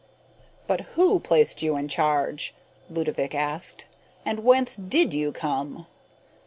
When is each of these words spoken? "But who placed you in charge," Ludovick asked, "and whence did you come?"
"But 0.65 0.81
who 0.97 1.19
placed 1.19 1.61
you 1.61 1.75
in 1.77 1.87
charge," 1.87 2.55
Ludovick 2.89 3.35
asked, 3.35 3.85
"and 4.25 4.43
whence 4.43 4.75
did 4.75 5.13
you 5.13 5.31
come?" 5.31 5.85